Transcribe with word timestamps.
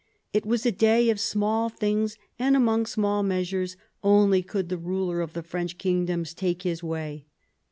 It 0.33 0.47
was 0.47 0.65
a 0.65 0.71
day 0.71 1.11
of 1.11 1.19
small 1.19 1.69
things, 1.69 2.17
and 2.39 2.55
among 2.55 2.87
small 2.87 3.21
measures 3.21 3.77
only 4.03 4.41
could 4.41 4.69
the 4.69 4.79
ruler 4.79 5.21
of 5.21 5.33
the 5.33 5.43
French 5.43 5.77
kingdom 5.77 6.23
take 6.23 6.63
his 6.63 6.81
way. 6.81 7.27